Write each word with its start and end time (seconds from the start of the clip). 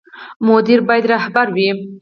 مدیر 0.47 0.79
باید 0.87 1.05
رهبر 1.13 1.47
وي 1.55 1.69